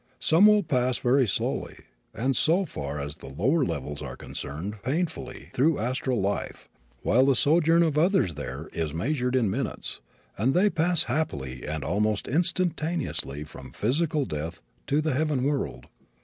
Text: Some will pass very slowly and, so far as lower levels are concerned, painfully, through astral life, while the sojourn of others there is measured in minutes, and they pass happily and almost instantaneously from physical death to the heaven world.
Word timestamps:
Some 0.19 0.47
will 0.47 0.63
pass 0.63 0.97
very 0.97 1.27
slowly 1.27 1.77
and, 2.11 2.35
so 2.35 2.65
far 2.65 2.99
as 2.99 3.21
lower 3.21 3.63
levels 3.63 4.01
are 4.01 4.17
concerned, 4.17 4.81
painfully, 4.81 5.51
through 5.53 5.77
astral 5.77 6.19
life, 6.19 6.67
while 7.03 7.23
the 7.23 7.35
sojourn 7.35 7.83
of 7.83 7.99
others 7.99 8.33
there 8.33 8.67
is 8.73 8.95
measured 8.95 9.35
in 9.35 9.47
minutes, 9.51 10.01
and 10.39 10.55
they 10.55 10.71
pass 10.71 11.03
happily 11.03 11.67
and 11.67 11.83
almost 11.83 12.27
instantaneously 12.27 13.43
from 13.43 13.73
physical 13.73 14.25
death 14.25 14.59
to 14.87 15.01
the 15.01 15.13
heaven 15.13 15.43
world. 15.43 15.85